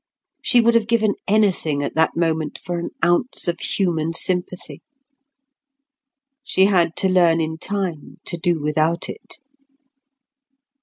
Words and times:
She 0.41 0.61
would 0.61 0.73
have 0.73 0.87
given 0.87 1.13
anything 1.27 1.83
at 1.83 1.93
that 1.93 2.15
moment 2.17 2.57
for 2.57 2.79
an 2.79 2.89
ounce 3.05 3.47
of 3.47 3.59
human 3.59 4.15
sympathy. 4.15 4.81
She 6.43 6.65
had 6.65 6.95
to 6.95 7.07
learn 7.07 7.39
in 7.39 7.59
time 7.59 8.17
to 8.25 8.35
do 8.35 8.59
without 8.59 9.09
it. 9.09 9.37